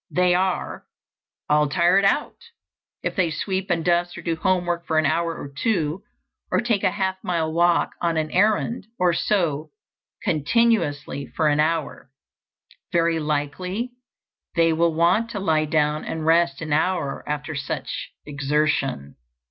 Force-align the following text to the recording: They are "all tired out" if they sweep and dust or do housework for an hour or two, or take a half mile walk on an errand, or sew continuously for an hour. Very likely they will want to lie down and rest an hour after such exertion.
They 0.09 0.33
are 0.33 0.87
"all 1.47 1.69
tired 1.69 2.05
out" 2.05 2.37
if 3.03 3.15
they 3.15 3.29
sweep 3.29 3.69
and 3.69 3.85
dust 3.85 4.17
or 4.17 4.23
do 4.23 4.35
housework 4.35 4.87
for 4.87 4.97
an 4.97 5.05
hour 5.05 5.35
or 5.37 5.47
two, 5.55 6.01
or 6.51 6.59
take 6.59 6.83
a 6.83 6.89
half 6.89 7.23
mile 7.23 7.53
walk 7.53 7.91
on 8.01 8.17
an 8.17 8.31
errand, 8.31 8.87
or 8.97 9.13
sew 9.13 9.69
continuously 10.23 11.27
for 11.27 11.49
an 11.49 11.59
hour. 11.59 12.09
Very 12.91 13.19
likely 13.19 13.91
they 14.55 14.73
will 14.73 14.95
want 14.95 15.29
to 15.29 15.39
lie 15.39 15.65
down 15.65 16.03
and 16.03 16.25
rest 16.25 16.61
an 16.61 16.73
hour 16.73 17.23
after 17.29 17.53
such 17.53 18.09
exertion. 18.25 19.17